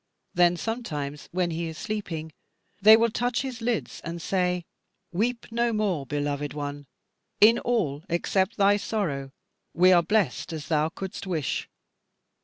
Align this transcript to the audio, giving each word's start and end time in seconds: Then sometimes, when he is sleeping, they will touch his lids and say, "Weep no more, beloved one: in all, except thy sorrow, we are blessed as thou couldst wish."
Then 0.33 0.57
sometimes, 0.57 1.29
when 1.31 1.51
he 1.51 1.67
is 1.67 1.77
sleeping, 1.77 2.31
they 2.81 2.97
will 2.97 3.11
touch 3.11 3.43
his 3.43 3.61
lids 3.61 4.01
and 4.03 4.19
say, 4.19 4.65
"Weep 5.11 5.45
no 5.51 5.71
more, 5.71 6.07
beloved 6.07 6.55
one: 6.55 6.87
in 7.39 7.59
all, 7.59 8.03
except 8.09 8.57
thy 8.57 8.77
sorrow, 8.77 9.31
we 9.75 9.91
are 9.91 10.01
blessed 10.01 10.53
as 10.53 10.69
thou 10.69 10.89
couldst 10.89 11.27
wish." 11.27 11.69